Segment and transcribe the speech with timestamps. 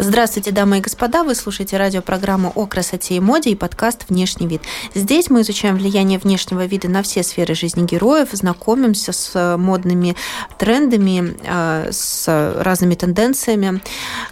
[0.00, 1.24] Здравствуйте, дамы и господа!
[1.24, 4.62] Вы слушаете радиопрограмму о красоте и моде и подкаст «Внешний вид».
[4.94, 10.14] Здесь мы изучаем влияние внешнего вида на все сферы жизни героев, знакомимся с модными
[10.56, 12.28] трендами, а, с
[12.62, 13.82] разными тенденциями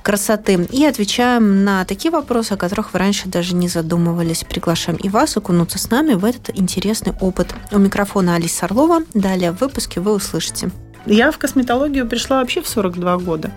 [0.02, 4.44] красоты и отвечаем на такие вопросы, о которых вы раньше даже не задумывались.
[4.44, 7.52] Приглашаем и вас окунуться с нами в этот интересный опыт.
[7.72, 9.00] У микрофона Алиса Орлова.
[9.14, 10.70] Далее в выпуске вы услышите.
[11.06, 13.52] Я в косметологию пришла вообще в 42 года.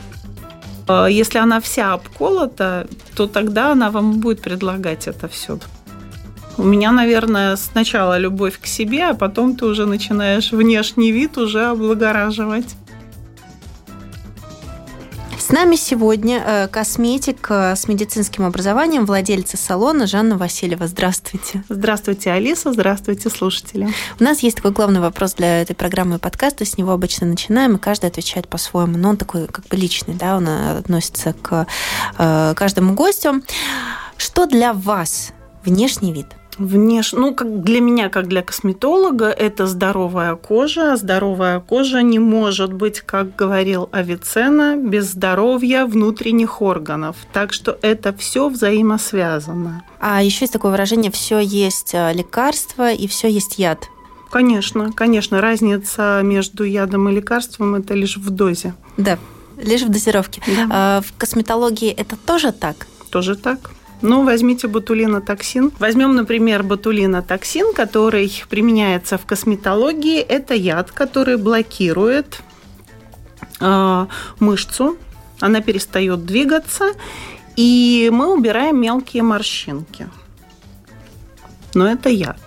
[0.89, 5.59] А, если она вся обколота, то тогда она вам будет предлагать это все.
[6.57, 11.67] У меня, наверное, сначала любовь к себе, а потом ты уже начинаешь внешний вид уже
[11.67, 12.75] облагораживать.
[15.49, 20.85] С нами сегодня э, косметик э, с медицинским образованием, владельца салона Жанна Васильева.
[20.85, 21.63] Здравствуйте.
[21.69, 22.71] Здравствуйте, Алиса.
[22.71, 23.91] Здравствуйте, слушатели.
[24.19, 26.65] У нас есть такой главный вопрос для этой программы и подкаста.
[26.65, 28.99] С него обычно начинаем, и каждый отвечает по-своему.
[28.99, 31.65] Но он такой как бы личный, да, он относится к
[32.19, 33.41] э, каждому гостю.
[34.17, 35.31] Что для вас
[35.65, 36.27] внешний вид?
[36.59, 37.13] Внеш...
[37.13, 40.97] Ну, как для меня, как для косметолога, это здоровая кожа.
[40.97, 47.15] Здоровая кожа не может быть, как говорил Авиценна, без здоровья внутренних органов.
[47.31, 49.83] Так что это все взаимосвязано.
[49.99, 53.87] А еще есть такое выражение «все есть э, лекарство и все есть яд».
[54.29, 55.41] Конечно, конечно.
[55.41, 58.75] Разница между ядом и лекарством– это лишь в дозе.
[58.97, 59.17] Да,
[59.57, 60.41] лишь в дозировке.
[60.45, 60.67] Да.
[60.69, 62.87] А в косметологии это тоже так?
[63.09, 63.71] Тоже так.
[64.01, 65.71] Ну, возьмите ботулинотоксин.
[65.77, 70.19] Возьмем, например, ботулинотоксин, который применяется в косметологии.
[70.19, 72.41] Это яд, который блокирует
[73.59, 74.05] э,
[74.39, 74.97] мышцу,
[75.41, 76.93] она перестает двигаться,
[77.57, 80.07] и мы убираем мелкие морщинки.
[81.73, 82.39] Но это яд.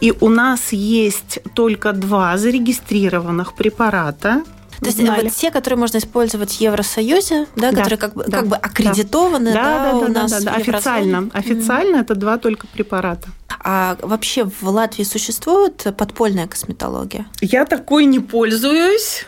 [0.00, 4.42] И у нас есть только два зарегистрированных препарата–
[4.80, 8.38] то есть вот те, которые можно использовать в Евросоюзе, да, да которые как бы, да,
[8.38, 10.56] как бы аккредитованы, да, да, да, да, у нас да, да, да.
[10.56, 12.00] официально, официально mm.
[12.02, 13.28] это два только препарата.
[13.48, 17.26] А вообще в Латвии существует подпольная косметология?
[17.40, 19.26] Я такой не пользуюсь.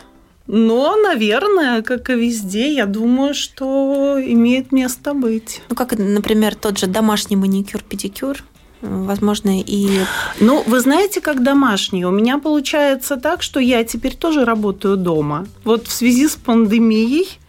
[0.51, 5.61] Но, наверное, как и везде, я думаю, что имеет место быть.
[5.69, 8.43] Ну, как, например, тот же домашний маникюр-педикюр
[8.81, 10.01] возможно, и...
[10.39, 12.07] Ну, вы знаете, как домашние.
[12.07, 15.45] У меня получается так, что я теперь тоже работаю дома.
[15.63, 17.39] Вот в связи с пандемией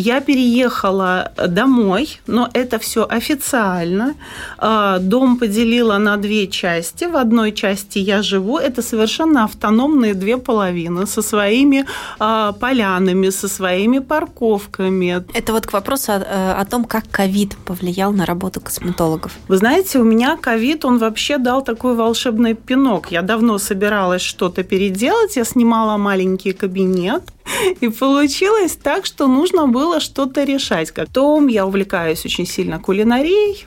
[0.00, 4.14] я переехала домой, но это все официально.
[4.58, 7.04] А, дом поделила на две части.
[7.04, 8.58] В одной части я живу.
[8.58, 11.84] Это совершенно автономные две половины со своими
[12.18, 15.24] а, полянами, со своими парковками.
[15.34, 19.32] Это вот к вопросу о, о том, как ковид повлиял на работу косметологов.
[19.48, 23.12] Вы знаете, у меня ковид, он вообще дал такой волшебный пинок.
[23.12, 25.36] Я давно собиралась что-то переделать.
[25.36, 27.22] Я снимала маленький кабинет
[27.80, 30.92] и получилось так, что нужно было что-то решать.
[30.94, 33.66] Потом я увлекаюсь очень сильно кулинарией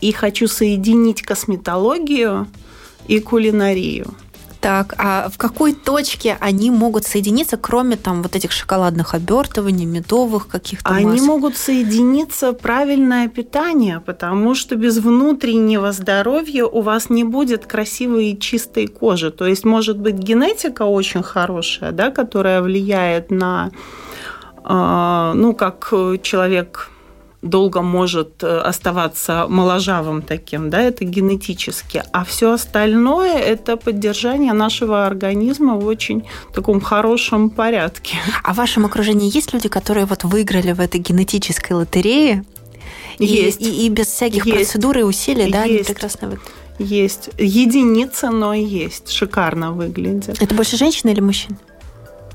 [0.00, 2.46] и хочу соединить косметологию
[3.08, 4.14] и кулинарию.
[4.60, 10.48] Так, а в какой точке они могут соединиться, кроме там вот этих шоколадных обертываний, медовых
[10.48, 10.90] каких-то?
[10.90, 11.26] Они масок?
[11.26, 18.38] могут соединиться правильное питание, потому что без внутреннего здоровья у вас не будет красивой и
[18.38, 19.30] чистой кожи.
[19.30, 23.70] То есть, может быть, генетика очень хорошая, да, которая влияет на,
[24.64, 25.92] а, ну, как
[26.22, 26.90] человек
[27.42, 32.02] долго может э, оставаться моложавым таким, да, это генетически.
[32.12, 38.16] А все остальное– это поддержание нашего организма в очень таком хорошем порядке.
[38.42, 42.44] А в вашем окружении есть люди, которые вот выиграли в этой генетической лотерее?
[43.18, 43.60] Есть.
[43.60, 44.56] И, и, и без всяких есть.
[44.56, 45.52] процедур и усилий, есть.
[45.52, 46.52] да, они прекрасно выглядят?
[46.78, 47.30] Есть.
[47.38, 49.10] Единица, но есть.
[49.10, 50.40] Шикарно выглядит.
[50.40, 51.56] Это больше женщины или мужчин?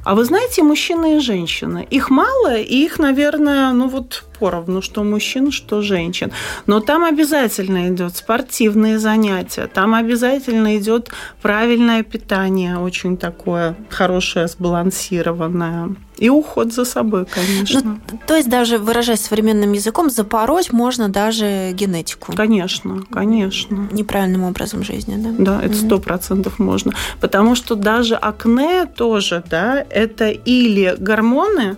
[0.03, 1.88] А вы знаете, мужчины и женщины.
[1.89, 6.31] Их мало, и их, наверное, ну вот поровну, что мужчин, что женщин.
[6.68, 11.10] Но там обязательно идет спортивные занятия, там обязательно идет
[11.42, 15.95] правильное питание, очень такое хорошее, сбалансированное.
[16.18, 17.81] И уход за собой, конечно.
[17.84, 22.34] Ну, то есть даже выражаясь современным языком, запороть можно даже генетику.
[22.36, 23.88] Конечно, конечно.
[23.94, 25.30] Неправильным образом жизни, да?
[25.40, 26.92] Да, это сто процентов можно.
[27.22, 31.78] Потому что даже акне тоже, да, это или гормоны,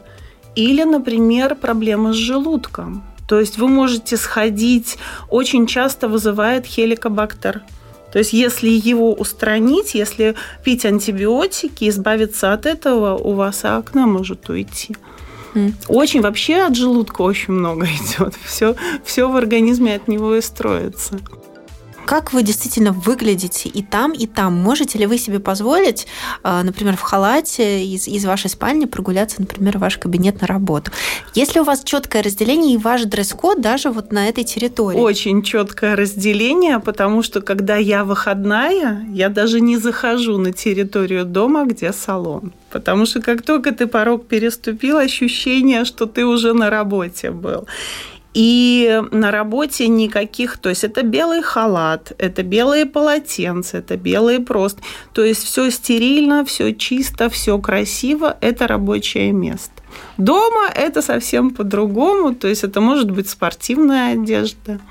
[0.56, 3.04] или, например, проблемы с желудком.
[3.28, 4.98] То есть вы можете сходить,
[5.30, 7.64] очень часто вызывает хеликобактер.
[8.12, 14.48] То есть если его устранить, если пить антибиотики, избавиться от этого, у вас акне может
[14.50, 14.96] уйти.
[15.88, 18.36] Очень вообще от желудка очень много идет.
[18.44, 21.20] Все, все в организме от него и строится.
[22.06, 24.54] Как вы действительно выглядите и там, и там?
[24.54, 26.06] Можете ли вы себе позволить,
[26.44, 30.92] а, например, в халате из, из вашей спальни прогуляться, например, в ваш кабинет на работу?
[31.34, 34.98] Если у вас четкое разделение и ваш дресс-код даже вот на этой территории?
[35.00, 41.66] Очень четкое разделение, потому что когда я выходная, я даже не захожу на территорию дома,
[41.66, 42.54] где салон.
[42.70, 47.68] Потому что как только ты порог переступил, ощущение, что ты уже на работе был.
[48.36, 54.82] И на работе никаких, то есть это белый халат, это белые полотенца, это белые просто.
[55.14, 59.72] То есть все стерильно, все чисто, все красиво, это рабочее место.
[60.18, 64.82] Дома это совсем по-другому, то есть это может быть спортивная одежда.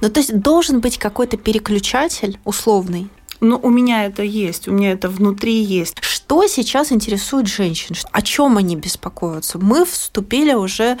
[0.00, 3.08] Ну, то есть должен быть какой-то переключатель условный,
[3.40, 5.96] но у меня это есть, у меня это внутри есть.
[6.00, 7.94] Что сейчас интересует женщин?
[8.12, 9.58] О чем они беспокоятся?
[9.58, 10.98] Мы вступили уже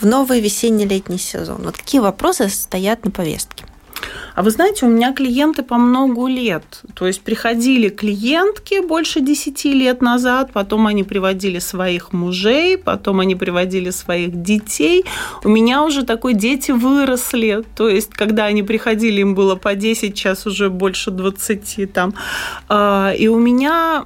[0.00, 1.62] в новый весенний-летний сезон.
[1.62, 3.64] Вот какие вопросы стоят на повестке?
[4.36, 6.82] А вы знаете, у меня клиенты по многу лет.
[6.94, 13.34] То есть приходили клиентки больше 10 лет назад, потом они приводили своих мужей, потом они
[13.34, 15.04] приводили своих детей.
[15.42, 17.64] У меня уже такой дети выросли.
[17.76, 22.12] То есть, когда они приходили, им было по 10, сейчас уже больше 20 там.
[22.68, 24.04] А, и у меня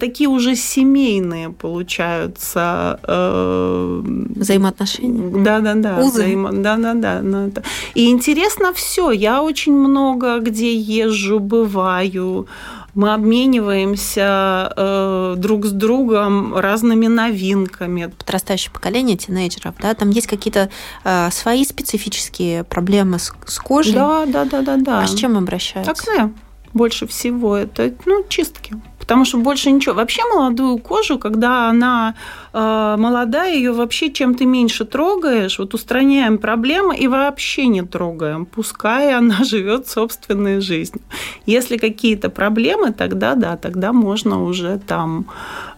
[0.00, 4.02] такие уже семейные получаются э,
[4.36, 5.44] взаимоотношения.
[5.44, 5.98] Да, да, да.
[5.98, 6.34] Узы.
[6.52, 7.62] Да, да, да.
[7.94, 9.01] И интересно все.
[9.10, 12.46] Я очень много где езжу, бываю.
[12.94, 18.12] Мы обмениваемся э, друг с другом разными новинками.
[18.18, 20.68] Подрастающее поколение тинейджеров, да, там есть какие-то
[21.04, 23.94] э, свои специфические проблемы с, с кожей.
[23.94, 25.00] Да, да, да, да, да.
[25.00, 25.92] А с чем обращаются?
[25.92, 26.32] Акне
[26.74, 27.56] больше всего.
[27.56, 28.74] Это ну, чистки.
[29.02, 29.96] Потому что больше ничего.
[29.96, 32.14] Вообще молодую кожу, когда она
[32.52, 38.46] э, молодая, ее вообще чем ты меньше трогаешь, вот устраняем проблемы и вообще не трогаем.
[38.46, 41.02] Пускай она живет собственной жизнью.
[41.46, 45.26] Если какие-то проблемы, тогда да, тогда можно уже там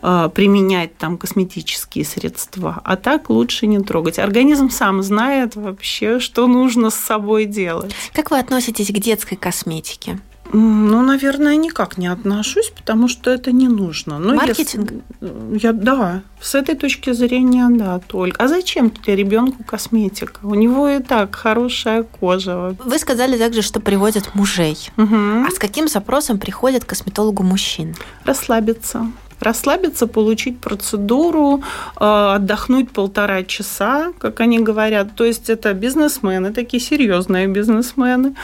[0.02, 2.82] э, применять там косметические средства.
[2.84, 4.18] А так лучше не трогать.
[4.18, 7.94] Организм сам знает вообще, что нужно с собой делать.
[8.12, 10.20] Как вы относитесь к детской косметике?
[10.56, 14.20] Ну, наверное, никак не отношусь, потому что это не нужно.
[14.20, 14.92] Но Маркетинг?
[15.20, 18.40] Если, я, да, с этой точки зрения, да, только.
[18.44, 20.38] А зачем тебе ребенку косметика?
[20.44, 22.76] У него и так хорошая кожа.
[22.84, 24.78] Вы сказали также, что приводят мужей.
[24.96, 25.16] Угу.
[25.46, 27.96] А с каким запросом приходят к косметологу мужчин?
[28.24, 29.10] Расслабиться
[29.40, 31.62] расслабиться, получить процедуру,
[32.00, 35.16] э, отдохнуть полтора часа, как они говорят.
[35.16, 38.34] То есть это бизнесмены, такие серьезные бизнесмены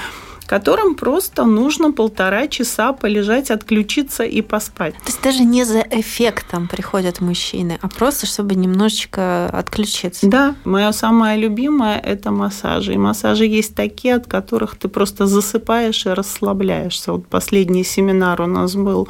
[0.51, 4.95] которым просто нужно полтора часа полежать, отключиться и поспать.
[4.95, 10.27] То есть даже не за эффектом приходят мужчины, а просто чтобы немножечко отключиться.
[10.27, 12.95] Да, мое самое любимое– это массажи.
[12.95, 17.13] И массажи есть такие, от которых ты просто засыпаешь и расслабляешься.
[17.13, 19.07] Вот последний семинар у нас был.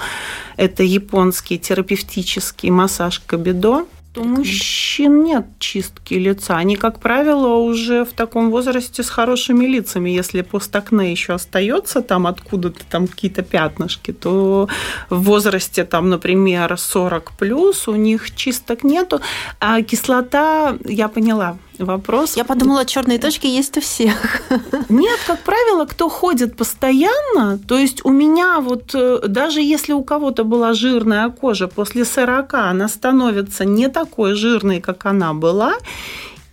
[0.58, 6.56] Это японский терапевтический массаж кабидо у мужчин нет чистки лица.
[6.56, 10.10] Они, как правило, уже в таком возрасте с хорошими лицами.
[10.10, 14.68] Если постакне еще остается там откуда-то там какие-то пятнышки, то
[15.11, 19.20] в возрасте там, например, 40 плюс у них чисток нету.
[19.61, 22.37] А кислота, я поняла, вопрос.
[22.37, 24.40] Я подумала, черные точки есть у всех.
[24.88, 30.02] Нет, как правило, кто ходит постоянно, то есть у меня вот э, даже если у
[30.02, 35.75] кого-то была жирная кожа после 40, она становится не такой жирной, как она была,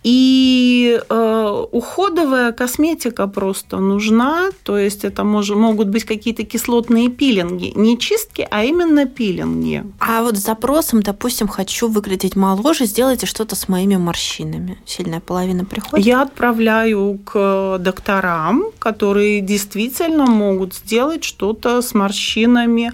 [0.04, 7.72] и э, уходовая косметика просто нужна, то есть это мож, могут быть какие-то кислотные пилинги,
[7.74, 9.84] не чистки, а именно пилинги.
[9.98, 14.78] А вот с запросом, допустим, хочу выглядеть моложе, сделайте что-то с моими морщинами.
[14.86, 16.06] Сильная половина приходит?
[16.06, 22.92] Я отправляю к докторам, которые действительно могут сделать что-то с морщинами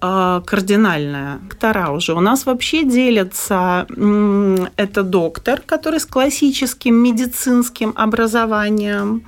[0.00, 1.38] кардинальная.
[1.42, 2.14] Доктора уже.
[2.14, 3.86] У нас вообще делятся,
[4.76, 9.22] это доктор, который с классическим медицинским образованием,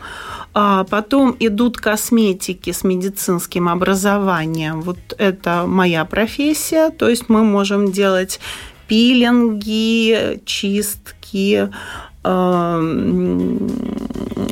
[0.55, 4.81] а потом идут косметики с медицинским образованием.
[4.81, 8.41] Вот это моя профессия, то есть мы можем делать
[8.88, 11.69] пилинги, чистки,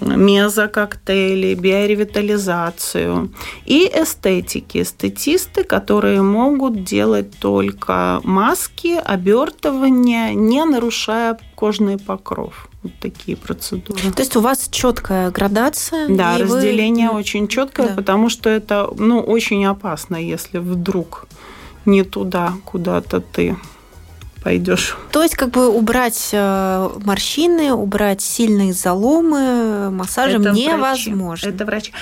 [0.01, 3.31] мезококтейли, биоревитализацию
[3.65, 12.69] и эстетики, эстетисты, которые могут делать только маски, обертывания, не нарушая кожный покров.
[12.83, 14.13] вот такие процедуры.
[14.13, 16.09] То есть у вас четкая градация?
[16.09, 17.19] Да, разделение вы...
[17.19, 17.95] очень четкое, да.
[17.95, 21.27] потому что это ну, очень опасно, если вдруг
[21.85, 23.57] не туда, куда-то ты
[24.43, 24.97] пойдешь.
[25.13, 31.27] То есть как бы убрать э, морщины, убрать сильные заломы массажем это невозможно.
[31.29, 31.49] Врачи.
[31.49, 31.93] Это врач.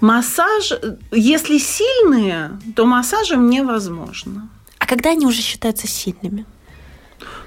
[0.00, 0.72] Массаж,
[1.12, 4.48] если сильные, то массажем невозможно.
[4.78, 6.44] А когда они уже считаются сильными?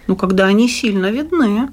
[0.08, 1.70] Ну, когда они сильно видны.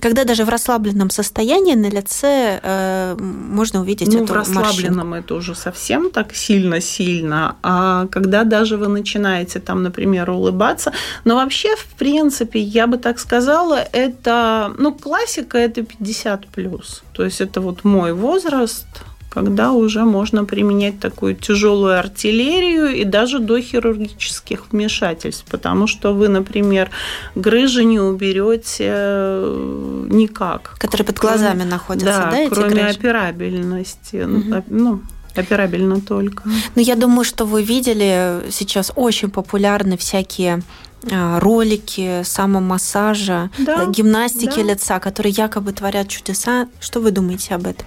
[0.00, 5.14] Когда даже в расслабленном состоянии на лице э, можно увидеть ну, эту в расслабленном морщинку.
[5.14, 7.56] это уже совсем так сильно-сильно.
[7.62, 10.92] А когда даже вы начинаете там, например, улыбаться,
[11.24, 17.02] но вообще, в принципе, я бы так сказала, это, ну, классика это 50 плюс.
[17.12, 18.86] То есть это вот мой возраст,
[19.30, 26.28] когда уже можно применять такую тяжелую артиллерию и даже до хирургических вмешательств, потому что вы,
[26.28, 26.90] например,
[27.34, 30.76] грыжи не уберете э, никак.
[30.78, 32.98] Которые под глазами кроме, находятся, да, да кроме грыжи?
[32.98, 34.16] операбельности.
[34.24, 34.64] Угу.
[34.68, 35.00] Ну,
[35.34, 36.42] операбельно только.
[36.74, 40.62] Ну, я думаю, что вы видели, сейчас очень популярны всякие
[41.10, 44.72] а, ролики самомассажа, да, гимнастики да.
[44.72, 46.68] лица, которые якобы творят чудеса.
[46.80, 47.86] Что вы думаете об этом?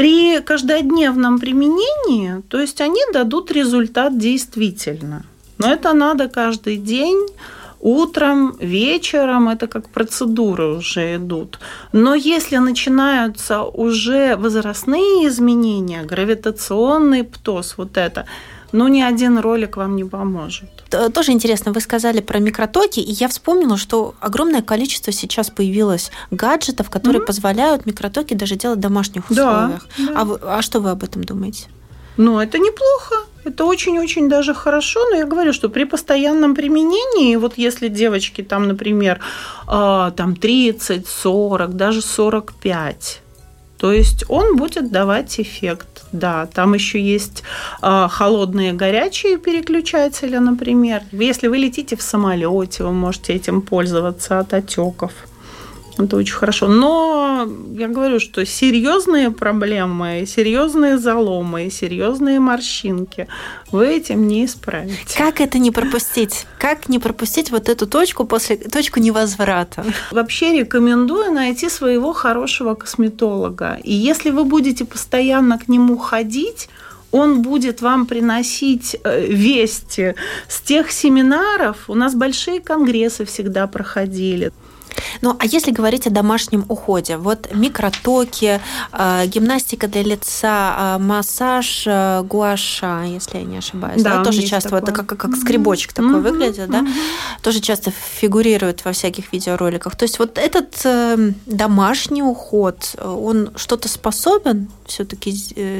[0.00, 5.24] При каждодневном применении, то есть они дадут результат действительно.
[5.58, 7.26] Но это надо каждый день
[7.80, 11.58] утром, вечером, это как процедуры уже идут.
[11.92, 18.24] Но если начинаются уже возрастные изменения, гравитационный птоз, вот это–
[18.72, 20.79] ну, ни один ролик вам не поможет.
[20.90, 26.90] Тоже интересно, вы сказали про микротоки, и я вспомнила, что огромное количество сейчас появилось гаджетов,
[26.90, 27.26] которые mm-hmm.
[27.26, 29.86] позволяют микротоки даже делать в домашних условиях.
[29.98, 30.20] Да, да.
[30.20, 31.68] А, вы, а что вы об этом думаете?
[32.16, 33.14] Ну, это неплохо.
[33.44, 38.68] Это очень-очень даже хорошо, но я говорю, что при постоянном применении, вот если девочки там,
[38.68, 39.20] например,
[39.66, 43.22] а, там 30, 40, даже 45,
[43.78, 45.89] то есть он будет давать эффект.
[46.12, 47.42] Да, там еще есть
[47.82, 51.02] э, холодные горячие переключатели, например.
[51.12, 55.12] Если вы летите в самолете, вы можете этим пользоваться от отеков.
[56.04, 56.68] Это очень хорошо.
[56.68, 63.28] Но я говорю, что серьезные проблемы, серьезные заломы, серьезные морщинки
[63.70, 65.16] вы этим не исправите.
[65.16, 66.46] Как это не пропустить?
[66.58, 69.84] Как не пропустить вот эту точку после точку невозврата?
[70.10, 73.78] Вообще рекомендую найти своего хорошего косметолога.
[73.82, 76.68] И если вы будете постоянно к нему ходить,
[77.12, 80.14] он будет вам приносить э, вести
[80.48, 81.76] с тех семинаров.
[81.88, 84.52] У нас большие конгрессы всегда проходили.
[85.20, 88.60] Ну, а если говорить о домашнем уходе, вот микротоки,
[88.92, 94.42] э, гимнастика для лица, э, массаж э, гуаша, если я не ошибаюсь, да, да тоже
[94.42, 94.82] часто такое.
[94.82, 96.20] это как, как скребочек такой mm-hmm.
[96.20, 97.42] выглядит, да, mm-hmm.
[97.42, 99.96] тоже часто фигурирует во всяких видеороликах.
[99.96, 100.86] То есть вот этот
[101.46, 105.30] домашний уход, он что-то способен все-таки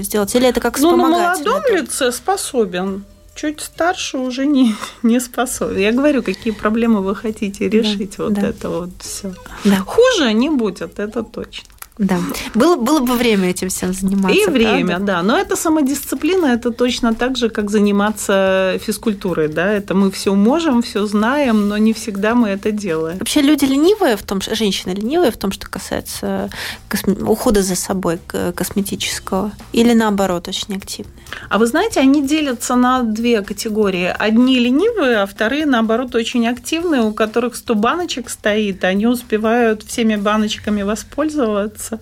[0.03, 3.05] сделать, или это как ну, на молодом лице способен
[3.41, 5.79] чуть старше уже не, не способен.
[5.79, 8.49] Я говорю, какие проблемы вы хотите решить, да, вот да.
[8.49, 9.35] это вот все.
[9.65, 9.77] Да.
[9.77, 11.69] Хуже не будет, это точно.
[11.99, 12.19] Да.
[12.55, 14.39] Было, было бы время этим всем заниматься.
[14.39, 15.07] И время, правда?
[15.07, 15.23] да.
[15.23, 19.49] Но это самодисциплина, это точно так же, как заниматься физкультурой.
[19.49, 19.71] Да?
[19.71, 23.19] Это мы все можем, все знаем, но не всегда мы это делаем.
[23.19, 26.49] Вообще люди ленивые в том, женщины ленивые в том, что касается
[26.89, 27.15] косме...
[27.15, 28.19] ухода за собой
[28.55, 31.15] косметического, или наоборот, очень активные.
[31.51, 34.15] А вы знаете, они делятся на две категории.
[34.19, 40.17] Одни ленивые, а вторые, наоборот, очень активные, у которых 100 баночек стоит, они успевают всеми
[40.17, 42.01] баночками воспользоваться меняться.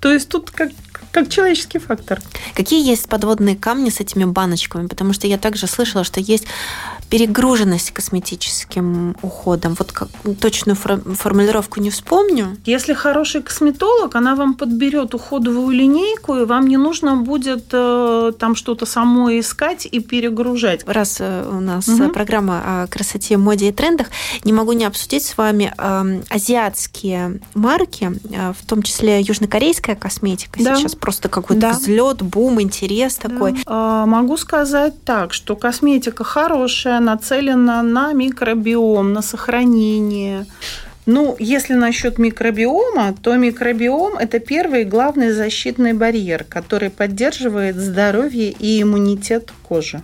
[0.00, 0.70] То есть тут как
[1.12, 2.20] как человеческий фактор.
[2.54, 4.86] Какие есть подводные камни с этими баночками?
[4.86, 6.46] Потому что я также слышала, что есть
[7.10, 9.74] перегруженность косметическим уходом.
[9.78, 10.08] Вот как,
[10.40, 12.56] точную формулировку не вспомню.
[12.64, 18.54] Если хороший косметолог, она вам подберет уходовую линейку, и вам не нужно будет э, там
[18.54, 20.84] что-то самой искать и перегружать.
[20.86, 22.10] Раз э, у нас угу.
[22.10, 24.06] программа о красоте, моде и трендах,
[24.44, 30.62] не могу не обсудить с вами э, азиатские марки, э, в том числе южнокорейская косметика
[30.62, 30.76] да.
[30.76, 31.72] сейчас просто какой-то да.
[31.72, 33.28] взлет, бум, интерес да.
[33.28, 33.56] такой.
[33.66, 40.46] А, могу сказать так, что косметика хорошая, нацелена на микробиом, на сохранение.
[41.06, 48.82] Ну, если насчет микробиома, то микробиом– это первый главный защитный барьер, который поддерживает здоровье и
[48.82, 50.02] иммунитет кожи.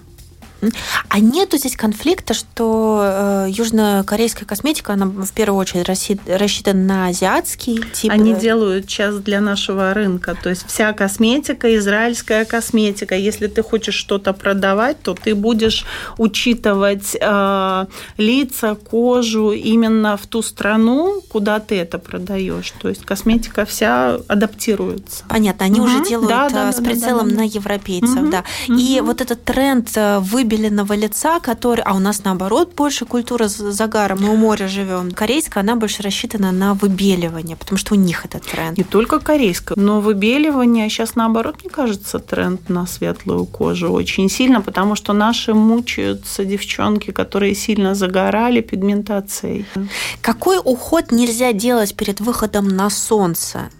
[1.08, 5.86] А нету здесь конфликта, что э, южнокорейская косметика, она в первую очередь
[6.26, 8.10] рассчитана на азиатский тип?
[8.10, 10.36] Они делают сейчас для нашего рынка.
[10.40, 13.14] То есть вся косметика, израильская косметика.
[13.14, 15.84] Если ты хочешь что-то продавать, то ты будешь
[16.18, 17.86] учитывать э,
[18.16, 22.72] лица, кожу именно в ту страну, куда ты это продаешь.
[22.80, 25.25] То есть косметика вся адаптируется.
[25.28, 25.88] Понятно, они угу.
[25.88, 27.36] уже делают да, да, с прицелом да, да, да.
[27.36, 28.30] на европейцев, угу.
[28.30, 28.44] да.
[28.68, 28.78] Угу.
[28.78, 34.15] И вот этот тренд э, выбеленного лица, который, а у нас наоборот больше культура загара,
[34.15, 35.11] мы у моря живем.
[35.11, 38.79] Корейская, она больше рассчитана на выбеливание, потому что у них этот тренд.
[38.79, 44.61] Не только корейская, но выбеливание сейчас наоборот, мне кажется, тренд на светлую кожу очень сильно,
[44.61, 49.67] потому что наши мучаются девчонки, которые сильно загорали пигментацией.
[50.21, 53.71] Какой уход нельзя делать перед выходом на солнце?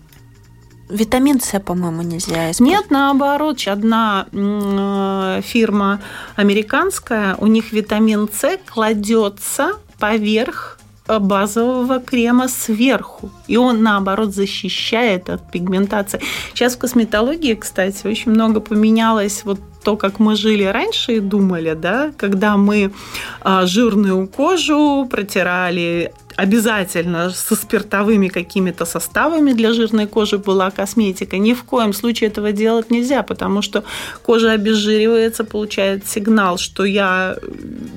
[0.89, 2.61] Витамин С, по-моему, нельзя использовать.
[2.61, 6.01] Нет, наоборот, одна э, фирма
[6.37, 13.31] американская, у них витамин С кладется поверх базового крема сверху.
[13.47, 16.21] И он, наоборот, защищает от пигментации.
[16.53, 21.75] Сейчас в косметологии, кстати, очень много поменялось вот то, как мы жили раньше и думали,
[21.75, 22.93] да, когда мы
[23.41, 31.39] а, жирную кожу протирали обязательно со спиртовыми какими-то составами для жирной кожи была косметика.
[31.39, 33.85] Ни в коем случае этого делать нельзя, потому что
[34.23, 37.37] кожа обезжиривается, получает сигнал, что я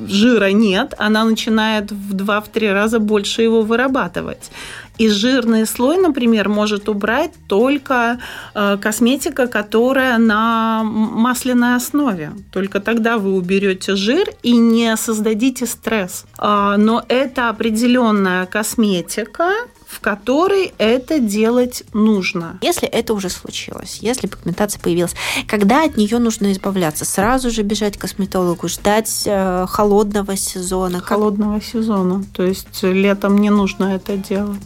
[0.08, 4.52] жира нет, она начинает в 2-3 раза больше его вырабатывать.
[5.00, 8.20] И жирный слой, например, может убрать только
[8.54, 12.34] э, косметика, которая на масляной основе.
[12.52, 16.26] Только тогда вы уберете жир и не создадите стресс.
[16.38, 19.52] А, но это определенная косметика,
[19.90, 22.60] в которой это делать нужно.
[22.62, 25.16] Если это уже случилось, если пигментация появилась,
[25.48, 27.06] когда от нее нужно избавляться?
[27.06, 31.00] Сразу же бежать к косметологу, ждать э, холодного сезона?
[31.00, 31.64] Холодного как...
[31.64, 32.24] сезона.
[32.36, 34.60] То есть летом не нужно это делать.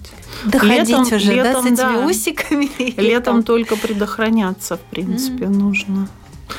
[0.43, 2.05] Доходить летом, уже, летом, да, с этими да.
[2.05, 3.01] усиками?
[3.01, 5.49] Летом только предохраняться, в принципе, mm.
[5.49, 6.09] нужно.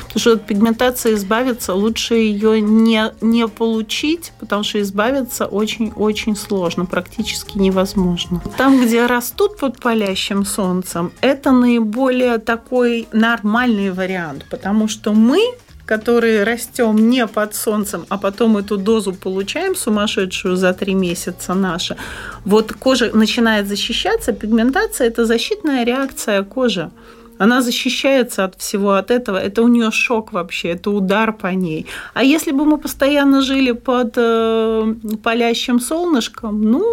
[0.03, 6.85] Потому что от пигментации избавиться лучше ее не, не получить, потому что избавиться очень-очень сложно,
[6.85, 8.41] практически невозможно.
[8.57, 15.39] Там, где растут под палящим солнцем, это наиболее такой нормальный вариант, потому что мы
[15.85, 21.95] которые растем не под солнцем, а потом эту дозу получаем сумасшедшую за три месяца наша,
[22.43, 26.89] вот кожа начинает защищаться, пигментация– это защитная реакция кожи.
[27.37, 29.37] Она защищается от всего от этого.
[29.37, 31.85] Это у нее шок вообще, это удар по ней.
[32.13, 36.83] А если бы мы постоянно жили под э, палящим солнышком, ну,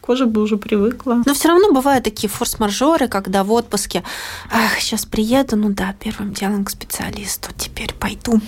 [0.00, 1.22] кожа бы уже привыкла.
[1.24, 4.02] Но все равно бывают такие форс-мажоры, когда в отпуске,
[4.50, 8.40] ах, сейчас приеду, ну да, первым делом к специалисту, теперь пойду.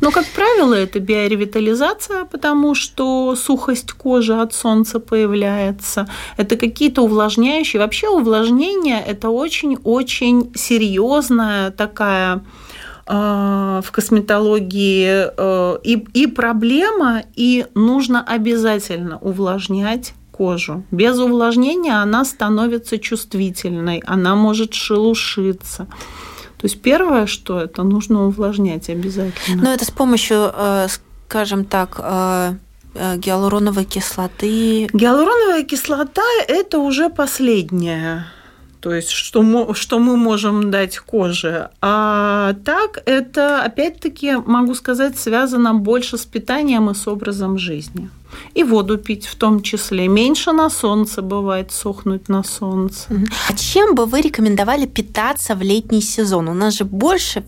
[0.00, 6.08] Но, как правило, это биоревитализация, потому что сухость кожи от солнца появляется.
[6.36, 7.80] Это какие-то увлажняющие.
[7.80, 12.44] Вообще увлажнение– это очень-очень серьезная такая
[13.06, 20.84] э, в косметологии э, и, и проблема, и нужно обязательно увлажнять кожу.
[20.90, 25.86] Без увлажнения она становится чувствительной, она может шелушиться.
[26.58, 29.62] То есть первое, что это нужно увлажнять обязательно.
[29.62, 30.88] Но это с помощью, э,
[31.28, 32.54] скажем так, э,
[32.94, 34.88] э, гиалуроновой кислоты.
[34.92, 38.26] Гиалуроновая кислота– это уже последняя
[38.80, 41.70] то есть что мы, что мы можем дать коже.
[41.80, 48.10] А так это, опять-таки, могу сказать, связано больше с питанием и с образом жизни.
[48.54, 50.08] И воду пить в том числе.
[50.08, 53.08] Меньше на солнце бывает сохнуть на солнце.
[53.48, 56.48] А чем бы вы рекомендовали питаться в летний сезон?
[56.48, 57.44] У нас же больше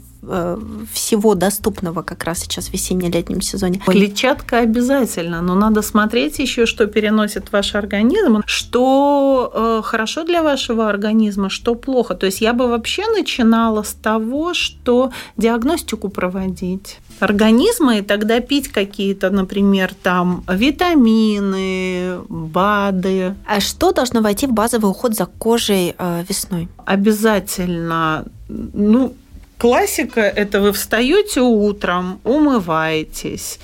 [0.92, 3.80] всего доступного как раз сейчас в весенне-летнем сезоне.
[3.86, 10.88] Клетчатка обязательно, но надо смотреть еще, что переносит ваш организм, что э, хорошо для вашего
[10.88, 12.14] организма, что плохо.
[12.14, 18.68] То есть я бы вообще начинала с того, что диагностику проводить организма и тогда пить
[18.68, 23.34] какие-то, например, там витамины, БАДы.
[23.46, 26.68] А что должно войти в базовый уход за кожей э, весной?
[26.84, 29.14] Обязательно, ну,
[29.58, 33.58] Классика– это вы встаете утром, умываетесь,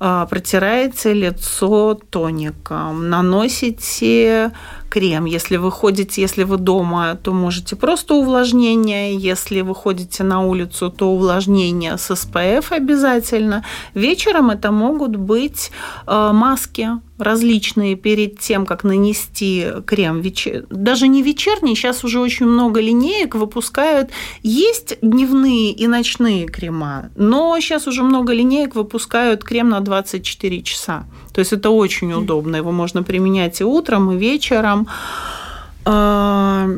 [0.00, 4.52] а, протираете лицо тоником, наносите
[4.88, 5.26] крем.
[5.26, 9.16] Если вы ходите, если вы дома, то можете просто увлажнение.
[9.16, 13.64] Если вы ходите на улицу, то увлажнение с SPF обязательно.
[13.92, 15.70] Вечером это могут быть
[16.06, 20.22] а, маски различные перед тем, как нанести крем.
[20.70, 24.10] Даже не вечерний, сейчас уже очень много линеек выпускают.
[24.42, 31.06] Есть дневные и ночные крема, но сейчас уже много линеек выпускают крем на 24 часа.
[31.32, 32.56] То есть это очень удобно.
[32.56, 34.86] Его можно применять и утром, и вечером.
[35.84, 36.68] А,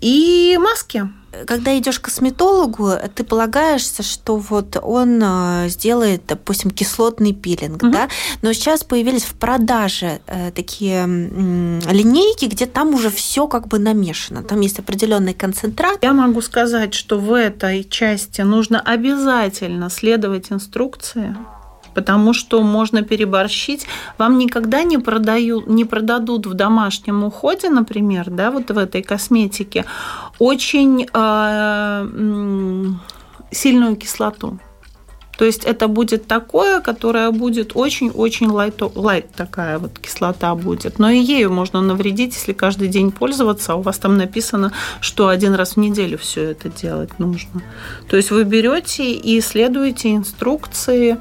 [0.00, 1.08] и маски
[1.46, 7.92] когда идешь к косметологу, ты полагаешься, что вот он э, сделает, допустим, кислотный пилинг, угу.
[7.92, 8.08] да,
[8.42, 14.42] но сейчас появились в продаже э, такие линейки, где там уже все как бы намешано,
[14.42, 15.98] там есть определенный концентрат.
[16.02, 21.36] Я могу сказать, что в этой части нужно обязательно следовать инструкции
[21.94, 23.86] потому что можно переборщить.
[24.18, 29.84] Вам никогда не, продают, не продадут в домашнем уходе, например, да, вот в этой косметике,
[30.38, 32.06] очень э,
[33.50, 34.58] сильную кислоту.
[35.38, 40.98] То есть это будет такое, которое будет очень-очень лайт, лайт такая вот кислота будет.
[40.98, 45.28] Но и ею можно навредить, если каждый день пользоваться, а у вас там написано, что
[45.28, 47.62] один раз в неделю все это делать нужно.
[48.08, 51.18] То есть вы берете и следуете инструкции,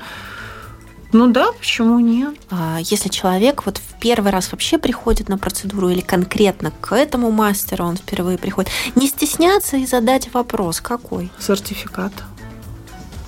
[1.14, 2.36] ну да, почему нет?
[2.50, 7.32] А если человек вот в первый раз вообще приходит на процедуру или конкретно к этому
[7.32, 11.30] мастеру он впервые приходит, не стесняться и задать вопрос, какой?
[11.40, 12.14] Сертификат.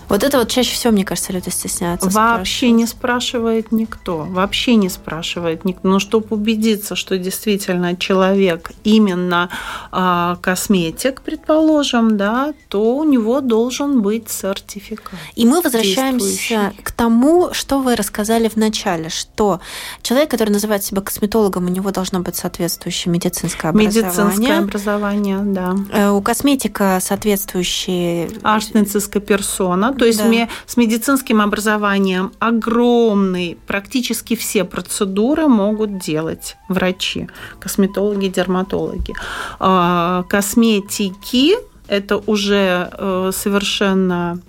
[0.09, 2.09] Вот это вот чаще всего, мне кажется, люди стесняются.
[2.09, 4.19] Вообще не спрашивает никто.
[4.29, 5.87] Вообще не спрашивает никто.
[5.87, 9.49] Но чтобы убедиться, что действительно человек именно
[9.91, 15.19] э, косметик, предположим, да, то у него должен быть сертификат.
[15.35, 19.59] И мы возвращаемся к тому, что вы рассказали в начале, что
[20.01, 24.03] человек, который называет себя косметологом, у него должно быть соответствующее медицинское образование.
[24.03, 25.75] Медицинское образование, да.
[25.91, 28.29] Э, у косметика соответствующие...
[28.43, 30.49] Артницистская персона, то есть да.
[30.65, 37.27] с медицинским образованием огромный, практически все процедуры могут делать врачи,
[37.59, 39.13] косметологи, дерматологи.
[39.59, 41.55] А, косметики
[41.87, 44.39] это уже э, совершенно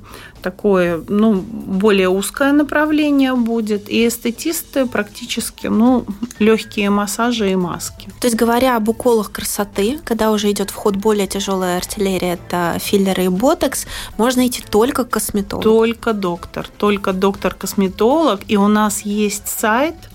[0.42, 6.04] такое, ну, более узкое направление будет, и эстетисты практически, ну,
[6.38, 8.10] легкие массажи и маски.
[8.20, 12.78] То есть, говоря об уколах красоты, когда уже идет в ход более тяжелая артиллерия, это
[12.78, 13.86] филлеры и ботокс,
[14.18, 15.62] можно идти только к косметологу?
[15.62, 19.94] Только доктор, только доктор-косметолог, и у нас есть сайт–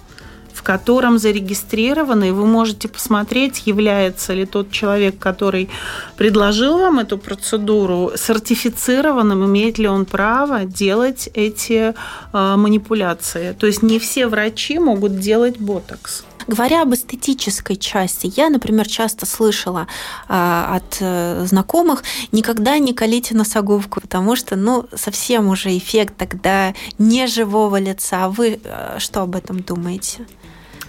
[0.60, 5.69] в котором зарегистрированы, и вы можете посмотреть, является ли тот человек, который
[6.17, 11.93] предложил вам эту процедуру, сертифицированным, имеет ли он право делать эти
[12.34, 13.56] э, манипуляции.
[13.58, 16.26] То есть не все врачи могут делать ботокс.
[16.48, 19.88] Говоря об эстетической части, я, например, часто слышала
[20.28, 26.74] э, от э, знакомых, никогда не колите носогубку, потому что, ну, совсем уже эффект тогда
[26.98, 28.28] неживого лица.
[28.30, 30.26] Вы э, что об этом думаете?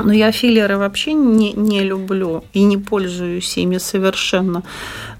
[0.04, 4.62] Но я филлеры вообще не, не люблю и не пользуюсь ими совершенно.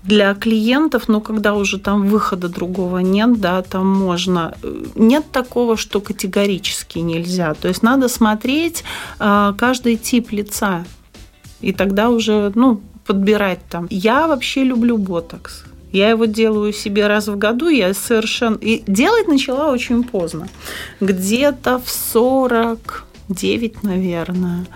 [0.02, 4.54] Для клиентов, но ну, когда уже там выхода другого нет, да, там можно.
[4.94, 7.54] Нет такого, что категорически нельзя.
[7.54, 8.84] То есть надо смотреть
[9.18, 10.84] э, каждый тип лица.
[11.60, 13.86] И тогда уже, ну, подбирать там.
[13.90, 15.64] Я вообще люблю ботокс.
[15.92, 18.56] Я его делаю себе раз в году, я совершенно...
[18.56, 20.48] И делать начала очень поздно.
[21.00, 24.66] Где-то в 40 9, наверное.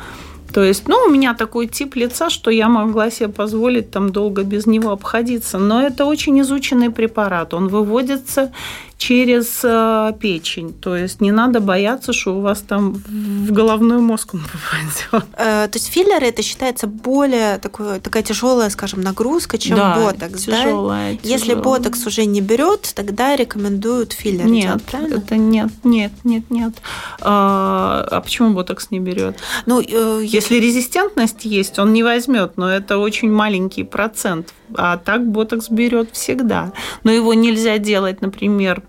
[0.55, 4.45] То есть, ну, у меня такой тип лица, что я могла себе позволить там долго
[4.45, 5.59] без него обходиться.
[5.59, 7.55] Но это очень изученный препарат.
[7.55, 8.53] Он выводится
[8.99, 10.73] через э, печень.
[10.73, 14.41] То есть не надо бояться, что у вас там в головной мозг он
[15.11, 15.29] попадет.
[15.37, 20.45] Э, то есть филлеры это считается более такой, такая тяжелая, скажем, нагрузка, чем да, ботокс.
[20.45, 21.29] Тяжелая, да?
[21.29, 24.47] Если ботокс уже не берет, тогда рекомендуют филлер.
[24.47, 25.15] Нет, делать, правильно?
[25.17, 26.75] это нет, нет, нет, нет.
[27.21, 29.39] А, а почему ботокс не берет?
[29.67, 35.27] Ну, э, если резистентность есть, он не возьмет, но это очень маленький процент а так
[35.31, 36.73] ботокс берет всегда.
[37.03, 38.83] Но его нельзя делать, например,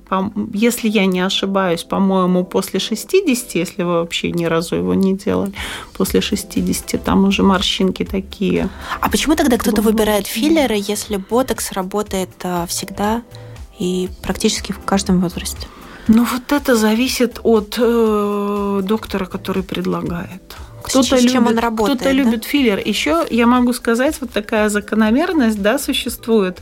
[0.54, 5.54] если я не ошибаюсь, по-моему, после 60, если вы вообще ни разу его не делали,
[5.94, 8.70] после 60 там уже морщинки такие.
[9.02, 13.22] А почему тогда кто-то выбирает филлеры, если ботокс работает а, всегда
[13.80, 15.68] и практически в каждом возрасте?
[16.08, 20.56] Ну вот это зависит от э, доктора, который предлагает.
[20.86, 22.00] Кто-то любит, чем он работает.
[22.00, 22.24] Кто-то да?
[22.24, 22.80] любит филлер.
[22.84, 26.60] Еще я могу сказать, вот такая закономерность, да, существует.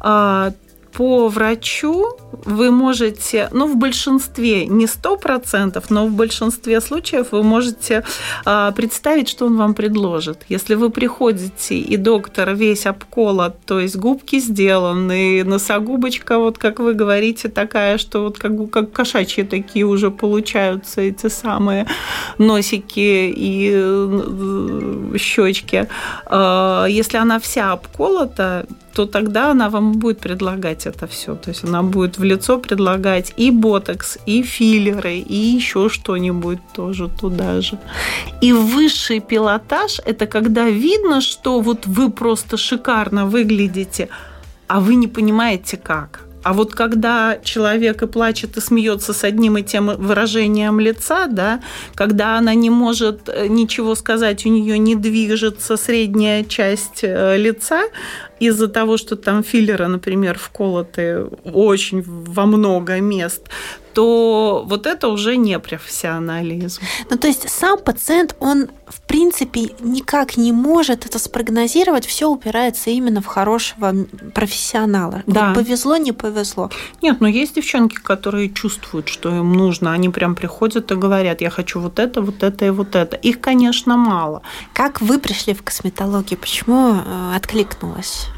[0.00, 0.52] А,
[0.92, 7.42] по врачу вы можете, ну, в большинстве, не сто процентов, но в большинстве случаев вы
[7.42, 8.04] можете
[8.44, 10.44] а, представить, что он вам предложит.
[10.48, 16.94] Если вы приходите, и доктор весь обколот, то есть губки сделаны, носогубочка, вот как вы
[16.94, 21.86] говорите, такая, что вот как, как кошачьи такие уже получаются эти самые
[22.38, 25.88] носики и э, щечки.
[26.26, 31.34] А, если она вся обколота, то тогда она вам будет предлагать это все.
[31.34, 37.08] То есть она будет в лицо предлагать и ботокс, и филлеры, и еще что-нибудь тоже
[37.08, 37.78] туда же.
[38.42, 44.08] И высший пилотаж– это когда видно, что вот вы просто шикарно выглядите,
[44.66, 46.20] а вы не понимаете как.
[46.42, 51.60] А вот когда человек и плачет, и смеется с одним и тем выражением лица, да,
[51.94, 57.82] когда она не может э, ничего сказать, у нее не движется средняя часть э, лица,
[58.48, 63.42] из-за того, что там филлеры, например, вколоты очень во много мест,
[63.92, 66.82] то вот это уже не профессионализм.
[67.10, 72.90] Ну, то есть сам пациент, он в принципе никак не может это спрогнозировать, все упирается
[72.90, 73.94] именно в хорошего
[74.34, 75.22] профессионала.
[75.26, 75.52] Да.
[75.54, 76.70] Повезло, не повезло.
[77.02, 81.50] Нет, но есть девчонки, которые чувствуют, что им нужно, они прям приходят и говорят, я
[81.50, 83.16] хочу вот это, вот это и вот это.
[83.16, 84.42] Их, конечно, мало.
[84.72, 86.38] Как вы пришли в косметологию?
[86.38, 87.36] Почему э,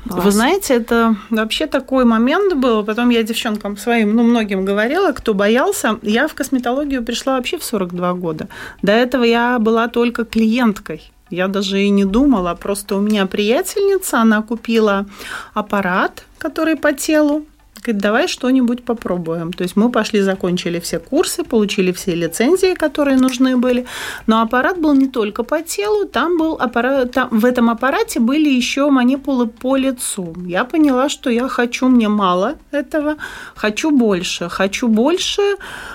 [0.00, 0.24] откликнулась?
[0.24, 2.84] Вы знаете, это вообще такой момент был.
[2.84, 5.98] Потом я девчонкам своим, ну, многим говорила, кто боялся.
[6.02, 8.48] Я в косметологию пришла вообще в 42 года.
[8.82, 11.02] До этого я была только клиенткой.
[11.30, 15.06] Я даже и не думала, просто у меня приятельница, она купила
[15.54, 17.46] аппарат, который по телу,
[17.84, 19.52] говорит, давай что-нибудь попробуем.
[19.52, 23.86] То есть мы пошли, закончили все курсы, получили все лицензии, которые нужны были.
[24.26, 28.48] Но аппарат был не только по телу, там был аппарат, там, в этом аппарате были
[28.48, 30.34] еще манипулы по лицу.
[30.46, 33.16] Я поняла, что я хочу, мне мало этого,
[33.54, 34.48] хочу больше.
[34.48, 35.42] Хочу больше,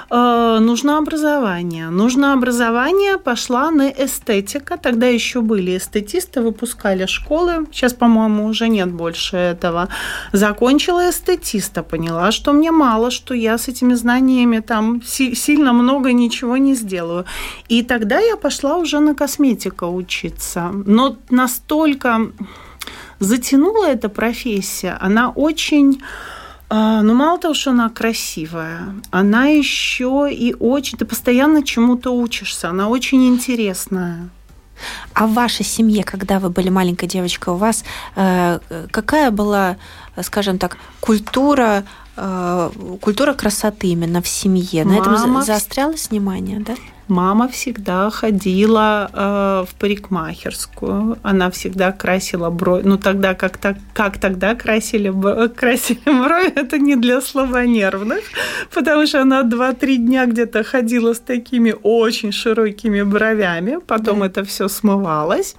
[0.10, 1.90] э, нужно образование.
[1.90, 4.78] Нужно образование, пошла на эстетика.
[4.78, 7.66] Тогда еще были эстетисты, выпускали школы.
[7.72, 9.88] Сейчас, по-моему, уже нет больше этого.
[10.34, 16.14] Закончила эстетиста просто поняла, что мне мало, что я с этими знаниями там сильно много
[16.14, 17.26] ничего не сделаю.
[17.70, 20.72] И тогда я пошла уже на косметика учиться.
[20.86, 22.32] Но настолько
[23.20, 26.02] затянула эта профессия, она очень
[26.72, 28.80] а, ну, мало того, что она красивая,
[29.12, 30.98] она еще и очень...
[31.00, 34.30] Ты постоянно чему-то учишься, она очень интересная.
[35.14, 37.84] А в вашей семье, когда вы были маленькой девочкой, у вас
[38.16, 38.60] э,
[38.92, 39.78] какая была,
[40.22, 41.84] скажем так, культура
[42.16, 44.86] э, культура красоты именно в семье?
[44.86, 45.02] На Мама...
[45.02, 46.76] этом заострялось внимание, да?
[47.10, 51.18] Мама всегда ходила э, в парикмахерскую.
[51.24, 52.84] Она всегда красила брови.
[52.86, 55.12] Ну, тогда как, так, как тогда красили,
[55.50, 58.22] красили брови, это не для слабонервных,
[58.74, 63.80] потому что она 2-3 дня где-то ходила с такими очень широкими бровями.
[63.88, 64.28] Потом да.
[64.28, 65.56] это все смывалось.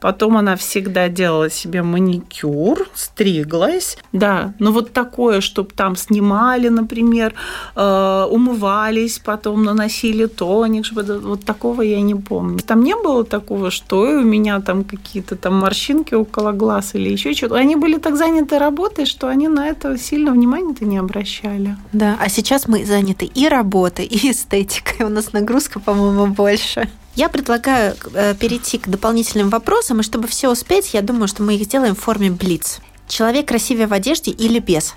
[0.00, 3.98] Потом она всегда делала себе маникюр, стриглась.
[4.12, 7.34] Да, но вот такое, чтобы там снимали, например,
[7.74, 12.60] э, умывались, потом наносили тоник, них же вот такого я не помню.
[12.60, 17.34] Там не было такого, что у меня там какие-то там морщинки около глаз или еще
[17.34, 17.56] что-то.
[17.56, 21.76] Они были так заняты работой, что они на это сильно внимания-то не обращали.
[21.92, 25.06] Да, а сейчас мы заняты и работой, и эстетикой.
[25.06, 26.88] У нас нагрузка, по-моему, больше.
[27.14, 31.54] Я предлагаю э, перейти к дополнительным вопросам, и чтобы все успеть, я думаю, что мы
[31.56, 32.80] их сделаем в форме блиц.
[33.08, 34.94] Человек красивее в одежде или без?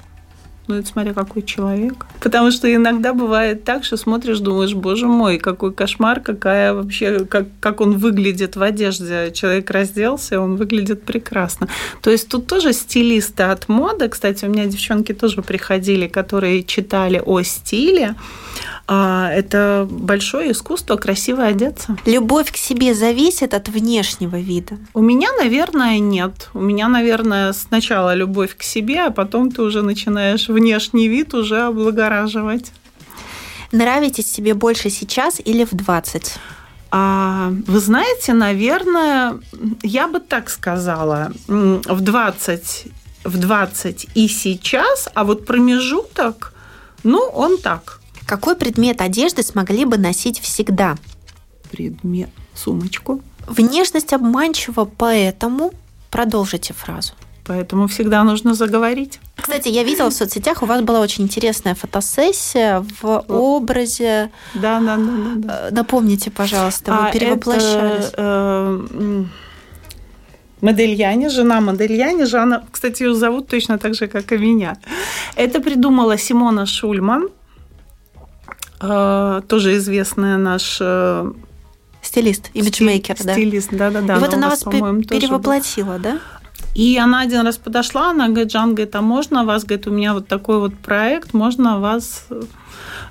[0.69, 2.05] Ну, это смотря какой человек.
[2.21, 7.47] Потому что иногда бывает так, что смотришь, думаешь, боже мой, какой кошмар, какая вообще, как,
[7.59, 9.31] как он выглядит в одежде.
[9.33, 11.69] Человек разделся, он выглядит прекрасно.
[12.03, 14.09] То есть тут тоже стилисты от моды.
[14.09, 18.13] Кстати, у меня девчонки тоже приходили, которые читали о стиле.
[18.91, 21.95] А, это большое искусство красиво одеться.
[22.07, 24.79] Любовь к себе зависит от внешнего вида?
[24.95, 26.49] У меня, наверное, нет.
[26.55, 31.61] У меня, наверное, сначала любовь к себе, а потом ты уже начинаешь внешний вид уже
[31.61, 32.71] облагораживать.
[33.71, 36.35] Нравитесь себе больше сейчас или в 20?
[36.91, 39.39] А, вы знаете, наверное,
[39.83, 42.87] я бы так сказала, в 20,
[43.23, 46.53] в 20 и сейчас, а вот промежуток,
[47.03, 50.97] ну, он так, какой предмет одежды смогли бы носить всегда?
[51.71, 52.29] Предмет.
[52.55, 53.21] Сумочку.
[53.47, 55.71] Внешность обманчива, поэтому
[56.09, 57.13] продолжите фразу.
[57.49, 59.19] Поэтому всегда нужно заговорить.
[59.35, 64.29] Кстати, я видела в соцсетях, у вас была очень интересная фотосессия в образе.
[64.53, 65.03] Да, да, да.
[65.07, 65.69] да, да.
[65.71, 68.09] Напомните, пожалуйста, вы а перевоплощались.
[68.13, 69.23] Это, э,
[70.61, 72.27] Модельяне, жена Модельяне.
[72.27, 74.77] Жанна, кстати, ее зовут точно так же, как и меня.
[75.35, 77.29] Это придумала Симона Шульман,
[78.79, 81.31] э, тоже известная наш э,
[82.03, 83.33] Стилист, имиджмейкер, да.
[83.33, 84.17] Стилист, да-да-да.
[84.17, 86.19] И вот она вас перевоплотила, да?
[86.75, 90.13] И она один раз подошла, она говорит, Жан, говорит, а можно вас, говорит, у меня
[90.13, 92.27] вот такой вот проект, можно вас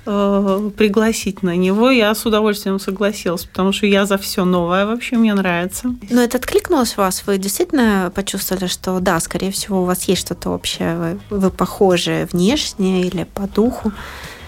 [0.05, 1.91] э, пригласить на него.
[1.91, 5.93] Я с удовольствием согласилась, потому что я за все новое вообще, мне нравится.
[6.09, 7.23] Но это откликнулось у вас?
[7.27, 12.27] Вы действительно почувствовали, что да, скорее всего, у вас есть что-то общее, вы, вы похожи
[12.31, 13.91] внешне или по духу?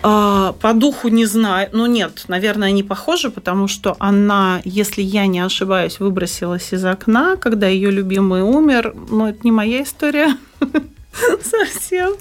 [0.04, 1.70] А, по духу не знаю.
[1.72, 7.36] Ну нет, наверное, не похоже, потому что она, если я не ошибаюсь, выбросилась из окна,
[7.36, 8.96] когда ее любимый умер.
[9.10, 10.36] Но это не моя история
[11.44, 12.14] совсем.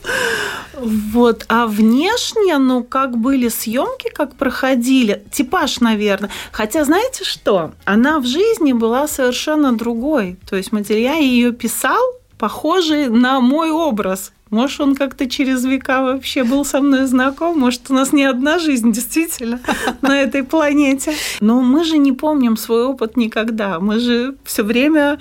[0.75, 1.45] Вот.
[1.49, 6.31] А внешне, ну, как были съемки, как проходили, типаж, наверное.
[6.53, 7.73] Хотя, знаете что?
[7.85, 10.38] Она в жизни была совершенно другой.
[10.49, 12.01] То есть материал ее писал,
[12.38, 14.33] похожий на мой образ.
[14.51, 17.59] Может, он как-то через века вообще был со мной знаком.
[17.59, 19.61] Может, у нас не одна жизнь действительно
[20.03, 21.15] на этой планете.
[21.41, 23.79] Но мы же не помним свой опыт никогда.
[23.79, 25.19] Мы же все время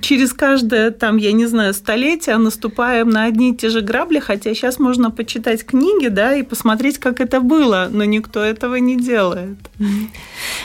[0.00, 4.54] через каждое, там, я не знаю, столетие наступаем на одни и те же грабли, хотя
[4.54, 9.56] сейчас можно почитать книги, да, и посмотреть, как это было, но никто этого не делает.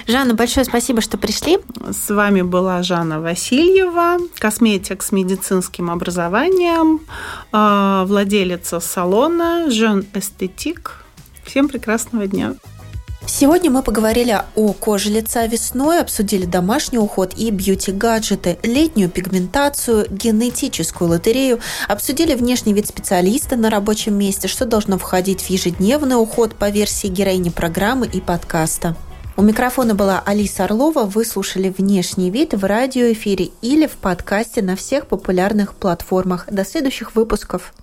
[0.08, 1.60] Жанна, большое спасибо, что пришли.
[1.90, 7.00] С вами была Жанна Васильева, косметик с медицинским образованием,
[8.06, 11.06] владелица салона Жен Эстетик.
[11.46, 12.56] Всем прекрасного дня.
[13.28, 21.10] Сегодня мы поговорили о коже лица весной, обсудили домашний уход и бьюти-гаджеты, летнюю пигментацию, генетическую
[21.10, 26.70] лотерею, обсудили внешний вид специалиста на рабочем месте, что должно входить в ежедневный уход по
[26.70, 28.96] версии героини программы и подкаста.
[29.38, 31.04] У микрофона была Алиса Орлова.
[31.04, 36.48] Вы слушали «Внешний вид» в радиоэфире или в подкасте на всех популярных платформах.
[36.50, 37.74] До следующих выпусков.